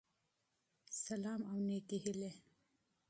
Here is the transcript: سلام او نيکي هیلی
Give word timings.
سلام 1.03 1.41
او 1.49 1.57
نيکي 1.67 1.97
هیلی 2.03 2.31